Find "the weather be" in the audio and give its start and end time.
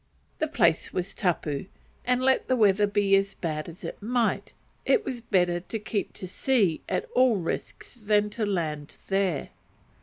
2.47-3.15